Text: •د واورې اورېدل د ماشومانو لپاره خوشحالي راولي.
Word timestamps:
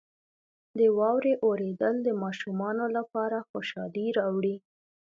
•د 0.77 0.79
واورې 0.97 1.33
اورېدل 1.45 1.95
د 2.03 2.09
ماشومانو 2.23 2.85
لپاره 2.97 3.37
خوشحالي 3.49 4.07
راولي. 4.17 4.55